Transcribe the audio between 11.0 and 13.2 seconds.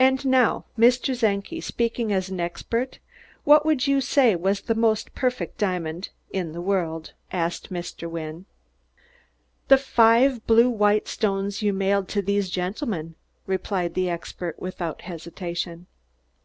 stones you mailed to these gentlemen,"